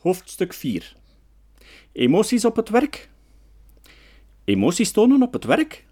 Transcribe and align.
Hoofdstuk 0.00 0.52
4 0.52 0.96
Emoties 1.92 2.44
op 2.44 2.56
het 2.56 2.68
werk? 2.68 3.08
Emoties 4.44 4.90
tonen 4.90 5.22
op 5.22 5.32
het 5.32 5.44
werk? 5.44 5.84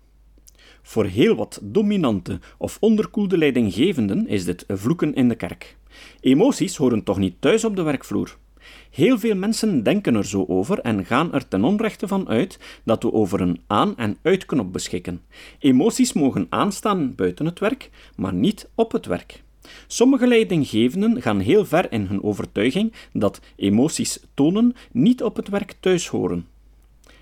Voor 0.82 1.04
heel 1.04 1.34
wat 1.34 1.60
dominante 1.62 2.40
of 2.58 2.76
onderkoelde 2.80 3.38
leidinggevenden 3.38 4.26
is 4.26 4.44
dit 4.44 4.64
vloeken 4.68 5.14
in 5.14 5.28
de 5.28 5.34
kerk. 5.34 5.76
Emoties 6.20 6.76
horen 6.76 7.02
toch 7.02 7.18
niet 7.18 7.34
thuis 7.40 7.64
op 7.64 7.76
de 7.76 7.82
werkvloer? 7.82 8.36
Heel 8.90 9.18
veel 9.18 9.34
mensen 9.34 9.82
denken 9.82 10.14
er 10.14 10.26
zo 10.26 10.44
over 10.48 10.78
en 10.78 11.04
gaan 11.04 11.32
er 11.32 11.48
ten 11.48 11.64
onrechte 11.64 12.08
van 12.08 12.28
uit 12.28 12.58
dat 12.84 13.02
we 13.02 13.12
over 13.12 13.40
een 13.40 13.60
aan- 13.66 13.96
en 13.96 14.16
uitknop 14.22 14.72
beschikken. 14.72 15.22
Emoties 15.58 16.12
mogen 16.12 16.46
aanstaan 16.48 17.14
buiten 17.14 17.46
het 17.46 17.58
werk, 17.58 17.90
maar 18.16 18.34
niet 18.34 18.68
op 18.74 18.92
het 18.92 19.06
werk. 19.06 19.42
Sommige 19.86 20.26
leidinggevenden 20.26 21.22
gaan 21.22 21.38
heel 21.38 21.64
ver 21.64 21.92
in 21.92 22.06
hun 22.06 22.22
overtuiging 22.22 22.92
dat 23.12 23.40
emoties 23.56 24.20
tonen 24.34 24.74
niet 24.92 25.22
op 25.22 25.36
het 25.36 25.48
werk 25.48 25.74
thuis 25.80 26.08
horen. 26.08 26.46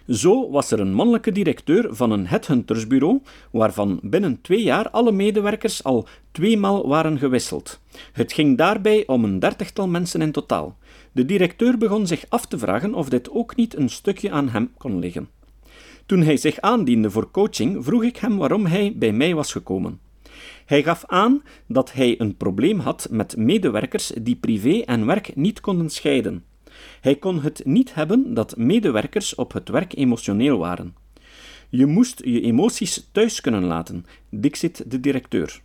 Zo 0.08 0.50
was 0.50 0.70
er 0.70 0.80
een 0.80 0.94
mannelijke 0.94 1.32
directeur 1.32 1.94
van 1.94 2.10
een 2.10 2.26
headhuntersbureau, 2.26 3.20
waarvan 3.50 4.00
binnen 4.02 4.40
twee 4.40 4.62
jaar 4.62 4.90
alle 4.90 5.12
medewerkers 5.12 5.84
al 5.84 6.06
tweemaal 6.30 6.88
waren 6.88 7.18
gewisseld. 7.18 7.80
Het 8.12 8.32
ging 8.32 8.58
daarbij 8.58 9.06
om 9.06 9.24
een 9.24 9.38
dertigtal 9.38 9.88
mensen 9.88 10.22
in 10.22 10.32
totaal. 10.32 10.76
De 11.12 11.24
directeur 11.24 11.78
begon 11.78 12.06
zich 12.06 12.24
af 12.28 12.46
te 12.46 12.58
vragen 12.58 12.94
of 12.94 13.08
dit 13.08 13.30
ook 13.30 13.56
niet 13.56 13.76
een 13.76 13.88
stukje 13.88 14.30
aan 14.30 14.48
hem 14.48 14.70
kon 14.78 14.98
liggen. 14.98 15.28
Toen 16.06 16.22
hij 16.22 16.36
zich 16.36 16.60
aandiende 16.60 17.10
voor 17.10 17.30
coaching, 17.30 17.84
vroeg 17.84 18.02
ik 18.02 18.16
hem 18.16 18.36
waarom 18.36 18.66
hij 18.66 18.92
bij 18.96 19.12
mij 19.12 19.34
was 19.34 19.52
gekomen. 19.52 20.00
Hij 20.66 20.82
gaf 20.82 21.04
aan 21.06 21.42
dat 21.66 21.92
hij 21.92 22.20
een 22.20 22.36
probleem 22.36 22.78
had 22.78 23.08
met 23.10 23.36
medewerkers 23.36 24.12
die 24.20 24.36
privé 24.36 24.82
en 24.84 25.06
werk 25.06 25.36
niet 25.36 25.60
konden 25.60 25.90
scheiden. 25.90 26.44
Hij 27.00 27.16
kon 27.16 27.40
het 27.40 27.60
niet 27.64 27.94
hebben 27.94 28.34
dat 28.34 28.56
medewerkers 28.56 29.34
op 29.34 29.52
het 29.52 29.68
werk 29.68 29.94
emotioneel 29.94 30.58
waren. 30.58 30.94
Je 31.68 31.86
moest 31.86 32.20
je 32.24 32.40
emoties 32.40 33.08
thuis 33.12 33.40
kunnen 33.40 33.64
laten, 33.64 34.06
dixit 34.30 34.90
de 34.90 35.00
directeur. 35.00 35.60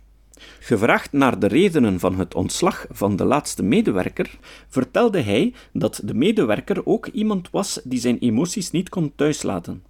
Gevraagd 0.60 1.12
naar 1.12 1.38
de 1.38 1.46
redenen 1.46 2.00
van 2.00 2.18
het 2.18 2.34
ontslag 2.34 2.86
van 2.90 3.16
de 3.16 3.24
laatste 3.24 3.62
medewerker, 3.62 4.38
vertelde 4.68 5.20
hij 5.20 5.54
dat 5.72 6.00
de 6.04 6.14
medewerker 6.14 6.86
ook 6.86 7.06
iemand 7.06 7.50
was 7.50 7.80
die 7.84 8.00
zijn 8.00 8.18
emoties 8.18 8.70
niet 8.70 8.88
kon 8.88 9.12
thuislaten. 9.14 9.82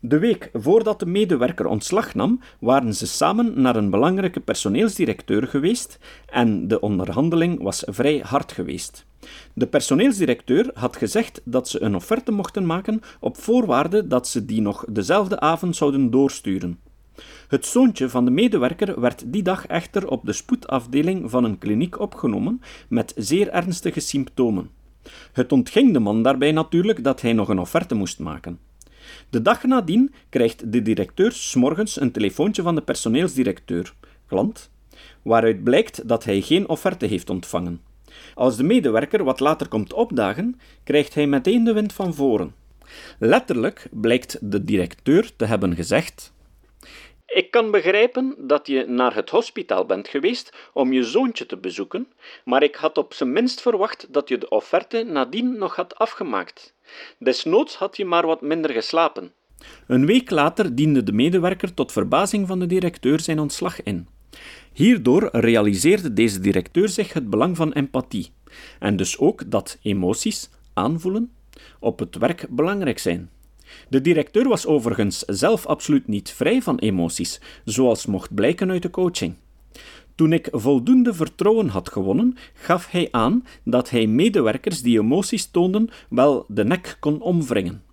De 0.00 0.18
week 0.18 0.50
voordat 0.52 0.98
de 0.98 1.06
medewerker 1.06 1.66
ontslag 1.66 2.14
nam, 2.14 2.40
waren 2.58 2.94
ze 2.94 3.06
samen 3.06 3.60
naar 3.60 3.76
een 3.76 3.90
belangrijke 3.90 4.40
personeelsdirecteur 4.40 5.46
geweest 5.46 5.98
en 6.26 6.68
de 6.68 6.80
onderhandeling 6.80 7.62
was 7.62 7.82
vrij 7.86 8.18
hard 8.24 8.52
geweest. 8.52 9.06
De 9.52 9.66
personeelsdirecteur 9.66 10.70
had 10.74 10.96
gezegd 10.96 11.40
dat 11.44 11.68
ze 11.68 11.82
een 11.82 11.94
offerte 11.94 12.32
mochten 12.32 12.66
maken 12.66 13.00
op 13.20 13.36
voorwaarde 13.36 14.06
dat 14.06 14.28
ze 14.28 14.44
die 14.44 14.60
nog 14.60 14.84
dezelfde 14.88 15.40
avond 15.40 15.76
zouden 15.76 16.10
doorsturen. 16.10 16.78
Het 17.48 17.66
zoontje 17.66 18.08
van 18.08 18.24
de 18.24 18.30
medewerker 18.30 19.00
werd 19.00 19.22
die 19.26 19.42
dag 19.42 19.66
echter 19.66 20.08
op 20.08 20.24
de 20.24 20.32
spoedafdeling 20.32 21.30
van 21.30 21.44
een 21.44 21.58
kliniek 21.58 22.00
opgenomen 22.00 22.60
met 22.88 23.12
zeer 23.16 23.48
ernstige 23.48 24.00
symptomen. 24.00 24.70
Het 25.32 25.52
ontging 25.52 25.92
de 25.92 25.98
man 25.98 26.22
daarbij 26.22 26.52
natuurlijk 26.52 27.04
dat 27.04 27.20
hij 27.20 27.32
nog 27.32 27.48
een 27.48 27.58
offerte 27.58 27.94
moest 27.94 28.18
maken. 28.18 28.58
De 29.30 29.42
dag 29.42 29.62
nadien 29.62 30.14
krijgt 30.28 30.72
de 30.72 30.82
directeur 30.82 31.32
s'morgens 31.32 32.00
een 32.00 32.10
telefoontje 32.10 32.62
van 32.62 32.74
de 32.74 32.82
personeelsdirecteur, 32.82 33.94
klant, 34.26 34.70
waaruit 35.22 35.64
blijkt 35.64 36.08
dat 36.08 36.24
hij 36.24 36.40
geen 36.40 36.68
offerte 36.68 37.06
heeft 37.06 37.30
ontvangen. 37.30 37.80
Als 38.34 38.56
de 38.56 38.62
medewerker 38.62 39.24
wat 39.24 39.40
later 39.40 39.68
komt 39.68 39.92
opdagen, 39.92 40.60
krijgt 40.84 41.14
hij 41.14 41.26
meteen 41.26 41.64
de 41.64 41.72
wind 41.72 41.92
van 41.92 42.14
voren. 42.14 42.54
Letterlijk 43.18 43.88
blijkt 43.90 44.38
de 44.40 44.64
directeur 44.64 45.36
te 45.36 45.44
hebben 45.44 45.74
gezegd: 45.74 46.32
ik 47.34 47.50
kan 47.50 47.70
begrijpen 47.70 48.34
dat 48.38 48.66
je 48.66 48.84
naar 48.86 49.14
het 49.14 49.30
hospitaal 49.30 49.86
bent 49.86 50.08
geweest 50.08 50.70
om 50.72 50.92
je 50.92 51.04
zoontje 51.04 51.46
te 51.46 51.56
bezoeken, 51.56 52.06
maar 52.44 52.62
ik 52.62 52.74
had 52.74 52.98
op 52.98 53.14
zijn 53.14 53.32
minst 53.32 53.60
verwacht 53.60 54.12
dat 54.12 54.28
je 54.28 54.38
de 54.38 54.48
offerte 54.48 55.02
nadien 55.02 55.58
nog 55.58 55.76
had 55.76 55.94
afgemaakt. 55.94 56.74
Desnoods 57.18 57.76
had 57.76 57.96
je 57.96 58.04
maar 58.04 58.26
wat 58.26 58.40
minder 58.40 58.70
geslapen. 58.70 59.32
Een 59.86 60.06
week 60.06 60.30
later 60.30 60.74
diende 60.74 61.02
de 61.02 61.12
medewerker 61.12 61.74
tot 61.74 61.92
verbazing 61.92 62.46
van 62.46 62.58
de 62.58 62.66
directeur 62.66 63.20
zijn 63.20 63.38
ontslag 63.38 63.82
in. 63.82 64.08
Hierdoor 64.72 65.28
realiseerde 65.32 66.12
deze 66.12 66.40
directeur 66.40 66.88
zich 66.88 67.12
het 67.12 67.30
belang 67.30 67.56
van 67.56 67.72
empathie, 67.72 68.32
en 68.78 68.96
dus 68.96 69.18
ook 69.18 69.50
dat 69.50 69.78
emoties, 69.82 70.50
aanvoelen, 70.74 71.32
op 71.80 71.98
het 71.98 72.16
werk 72.16 72.46
belangrijk 72.50 72.98
zijn. 72.98 73.30
De 73.88 74.00
directeur 74.00 74.48
was 74.48 74.66
overigens 74.66 75.18
zelf 75.18 75.66
absoluut 75.66 76.08
niet 76.08 76.30
vrij 76.30 76.62
van 76.62 76.78
emoties, 76.78 77.40
zoals 77.64 78.06
mocht 78.06 78.34
blijken 78.34 78.70
uit 78.70 78.82
de 78.82 78.90
coaching. 78.90 79.34
Toen 80.14 80.32
ik 80.32 80.48
voldoende 80.50 81.14
vertrouwen 81.14 81.68
had 81.68 81.88
gewonnen, 81.88 82.36
gaf 82.54 82.90
hij 82.90 83.08
aan 83.10 83.46
dat 83.64 83.90
hij 83.90 84.06
medewerkers 84.06 84.82
die 84.82 84.98
emoties 84.98 85.50
toonden 85.50 85.90
wel 86.08 86.44
de 86.48 86.64
nek 86.64 86.96
kon 87.00 87.20
omwringen. 87.20 87.84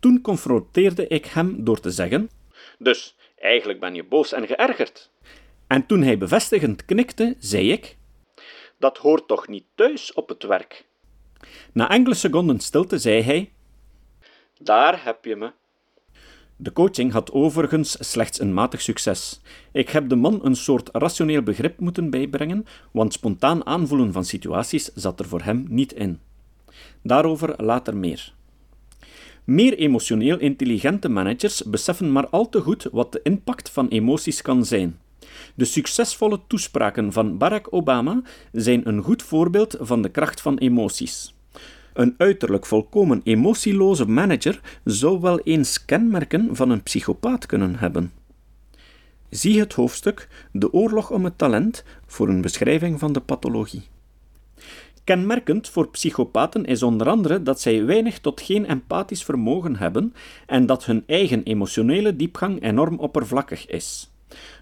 Toen 0.00 0.20
confronteerde 0.20 1.06
ik 1.06 1.24
hem 1.24 1.64
door 1.64 1.80
te 1.80 1.90
zeggen: 1.90 2.30
Dus, 2.78 3.16
eigenlijk 3.38 3.80
ben 3.80 3.94
je 3.94 4.04
boos 4.04 4.32
en 4.32 4.46
geërgerd. 4.46 5.10
En 5.66 5.86
toen 5.86 6.02
hij 6.02 6.18
bevestigend 6.18 6.84
knikte, 6.84 7.36
zei 7.38 7.72
ik: 7.72 7.96
Dat 8.78 8.98
hoort 8.98 9.28
toch 9.28 9.48
niet 9.48 9.64
thuis 9.74 10.12
op 10.12 10.28
het 10.28 10.42
werk? 10.42 10.84
Na 11.72 11.90
enkele 11.90 12.14
seconden 12.14 12.60
stilte 12.60 12.98
zei 12.98 13.22
hij: 13.22 13.52
daar 14.62 15.04
heb 15.04 15.24
je 15.24 15.36
me. 15.36 15.52
De 16.56 16.72
coaching 16.72 17.12
had 17.12 17.32
overigens 17.32 17.96
slechts 18.10 18.40
een 18.40 18.54
matig 18.54 18.80
succes. 18.80 19.40
Ik 19.72 19.88
heb 19.88 20.08
de 20.08 20.16
man 20.16 20.40
een 20.42 20.56
soort 20.56 20.88
rationeel 20.92 21.42
begrip 21.42 21.78
moeten 21.78 22.10
bijbrengen, 22.10 22.66
want 22.90 23.12
spontaan 23.12 23.66
aanvoelen 23.66 24.12
van 24.12 24.24
situaties 24.24 24.90
zat 24.94 25.20
er 25.20 25.26
voor 25.26 25.42
hem 25.42 25.66
niet 25.68 25.92
in. 25.92 26.20
Daarover 27.02 27.54
later 27.56 27.96
meer. 27.96 28.32
Meer 29.44 29.78
emotioneel 29.78 30.38
intelligente 30.38 31.08
managers 31.08 31.62
beseffen 31.62 32.12
maar 32.12 32.28
al 32.28 32.48
te 32.48 32.60
goed 32.60 32.88
wat 32.92 33.12
de 33.12 33.20
impact 33.22 33.70
van 33.70 33.88
emoties 33.88 34.42
kan 34.42 34.64
zijn. 34.64 34.98
De 35.54 35.64
succesvolle 35.64 36.40
toespraken 36.46 37.12
van 37.12 37.38
Barack 37.38 37.66
Obama 37.70 38.22
zijn 38.52 38.88
een 38.88 39.02
goed 39.02 39.22
voorbeeld 39.22 39.76
van 39.80 40.02
de 40.02 40.08
kracht 40.08 40.40
van 40.40 40.58
emoties. 40.58 41.34
Een 42.00 42.14
uiterlijk 42.16 42.66
volkomen 42.66 43.20
emotieloze 43.24 44.08
manager 44.08 44.60
zou 44.84 45.20
wel 45.20 45.40
eens 45.40 45.84
kenmerken 45.84 46.56
van 46.56 46.70
een 46.70 46.82
psychopaat 46.82 47.46
kunnen 47.46 47.76
hebben. 47.76 48.12
Zie 49.30 49.60
het 49.60 49.72
hoofdstuk 49.72 50.28
De 50.52 50.72
oorlog 50.72 51.10
om 51.10 51.24
het 51.24 51.38
talent 51.38 51.84
voor 52.06 52.28
een 52.28 52.40
beschrijving 52.40 52.98
van 52.98 53.12
de 53.12 53.20
pathologie. 53.20 53.82
Kenmerkend 55.04 55.68
voor 55.68 55.88
psychopaten 55.88 56.64
is 56.64 56.82
onder 56.82 57.08
andere 57.08 57.42
dat 57.42 57.60
zij 57.60 57.84
weinig 57.84 58.18
tot 58.18 58.40
geen 58.40 58.66
empathisch 58.66 59.24
vermogen 59.24 59.76
hebben 59.76 60.14
en 60.46 60.66
dat 60.66 60.84
hun 60.84 61.02
eigen 61.06 61.42
emotionele 61.42 62.16
diepgang 62.16 62.62
enorm 62.62 62.98
oppervlakkig 62.98 63.66
is. 63.66 64.10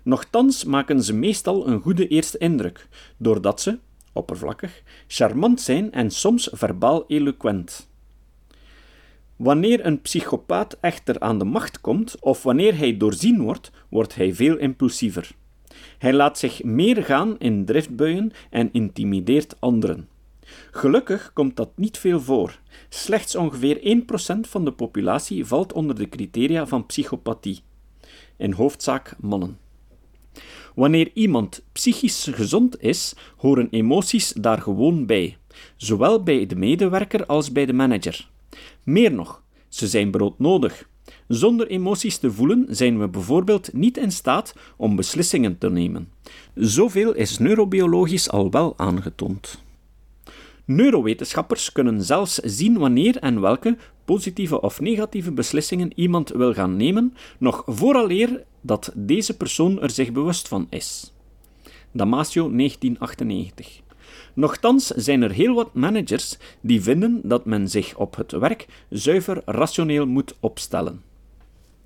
Nochtans 0.03 0.65
maken 0.65 1.03
ze 1.03 1.15
meestal 1.15 1.66
een 1.66 1.81
goede 1.81 2.09
eerste 2.09 2.38
indruk, 2.38 2.88
doordat 3.16 3.60
ze, 3.60 3.78
oppervlakkig, 4.13 4.83
charmant 5.07 5.61
zijn 5.61 5.93
en 5.93 6.11
soms 6.11 6.49
verbaal 6.53 7.05
eloquent. 7.07 7.89
Wanneer 9.37 9.87
een 9.87 10.01
psychopaat 10.01 10.77
echter 10.81 11.21
aan 11.21 11.39
de 11.39 11.45
macht 11.45 11.81
komt, 11.81 12.17
of 12.21 12.43
wanneer 12.43 12.79
hij 12.79 12.97
doorzien 12.97 13.41
wordt, 13.41 13.71
wordt 13.89 14.15
hij 14.15 14.35
veel 14.35 14.57
impulsiever. 14.57 15.31
Hij 15.99 16.13
laat 16.13 16.39
zich 16.39 16.63
meer 16.63 17.05
gaan 17.05 17.39
in 17.39 17.65
driftbuien 17.65 18.33
en 18.51 18.73
intimideert 18.73 19.61
anderen. 19.61 20.09
Gelukkig 20.71 21.33
komt 21.33 21.57
dat 21.57 21.71
niet 21.75 21.99
veel 21.99 22.21
voor. 22.21 22.59
Slechts 22.88 23.37
ongeveer 23.37 24.03
1% 24.37 24.41
van 24.41 24.65
de 24.65 24.73
populatie 24.73 25.44
valt 25.44 25.73
onder 25.73 25.97
de 25.97 26.09
criteria 26.09 26.67
van 26.67 26.87
psychopathie. 26.87 27.61
In 28.37 28.53
hoofdzaak 28.53 29.15
mannen. 29.21 29.59
Wanneer 30.79 31.11
iemand 31.15 31.63
psychisch 31.73 32.29
gezond 32.31 32.83
is, 32.83 33.15
horen 33.37 33.69
emoties 33.71 34.33
daar 34.33 34.61
gewoon 34.61 35.07
bij, 35.07 35.37
zowel 35.77 36.23
bij 36.23 36.47
de 36.47 36.57
medewerker 36.57 37.27
als 37.27 37.53
bij 37.53 37.67
de 37.67 37.73
manager. 37.73 38.29
Meer 38.83 39.13
nog, 39.13 39.43
ze 39.69 39.89
zijn 39.89 40.11
broodnodig. 40.11 40.89
Zonder 41.29 41.67
emoties 41.67 42.19
te 42.19 42.33
voelen 42.33 42.67
zijn 42.69 42.99
we 42.99 43.09
bijvoorbeeld 43.09 43.73
niet 43.73 43.97
in 43.97 44.13
staat 44.13 44.55
om 44.77 44.97
beslissingen 44.97 45.59
te 45.59 45.71
nemen. 45.71 46.09
Zoveel 46.55 47.15
is 47.15 47.39
neurobiologisch 47.39 48.31
al 48.31 48.51
wel 48.51 48.75
aangetoond. 48.77 49.63
Neurowetenschappers 50.65 51.73
kunnen 51.73 52.03
zelfs 52.03 52.35
zien 52.35 52.79
wanneer 52.79 53.17
en 53.17 53.41
welke 53.41 53.77
positieve 54.08 54.60
of 54.60 54.81
negatieve 54.81 55.32
beslissingen 55.32 55.93
iemand 55.94 56.28
wil 56.28 56.55
gaan 56.55 56.76
nemen, 56.76 57.14
nog 57.38 57.62
vooraleer 57.66 58.44
dat 58.60 58.93
deze 58.94 59.37
persoon 59.37 59.81
er 59.81 59.90
zich 59.90 60.12
bewust 60.12 60.49
van 60.49 60.66
is. 60.70 61.12
Damasio 61.93 62.50
1998. 62.50 63.81
Nochtans 64.34 64.87
zijn 64.87 65.22
er 65.22 65.31
heel 65.31 65.55
wat 65.55 65.75
managers 65.75 66.37
die 66.60 66.82
vinden 66.82 67.20
dat 67.25 67.44
men 67.44 67.69
zich 67.69 67.96
op 67.96 68.16
het 68.16 68.32
werk 68.32 68.66
zuiver 68.90 69.43
rationeel 69.44 70.06
moet 70.06 70.34
opstellen. 70.40 71.02